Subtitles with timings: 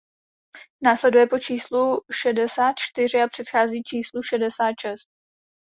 [0.83, 5.07] Následuje po číslu šedesát čtyři a předchází číslu šedesát šest.